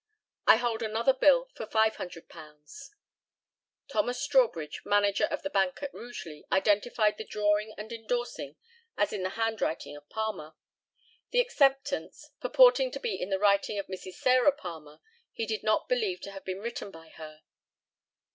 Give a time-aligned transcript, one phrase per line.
[0.47, 2.89] I hold another bill for £500.
[3.87, 8.55] [Thomas Strawbridge, manager of the bank at Rugeley, identified the drawing and endorsing
[8.97, 10.55] as in the handwriting of Palmer.
[11.29, 14.13] The acceptance, purporting to be in the writing of Mrs.
[14.13, 15.01] Sarah Palmer,
[15.33, 17.43] he did not believe to have been written by her.